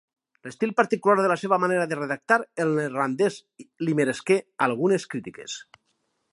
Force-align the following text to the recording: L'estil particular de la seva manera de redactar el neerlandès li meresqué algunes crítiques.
L'estil 0.45 0.71
particular 0.79 1.25
de 1.25 1.29
la 1.31 1.37
seva 1.41 1.59
manera 1.63 1.83
de 1.91 1.99
redactar 1.99 2.39
el 2.65 2.73
neerlandès 2.79 3.39
li 3.85 3.95
meresqué 4.03 4.41
algunes 4.69 5.07
crítiques. 5.13 5.63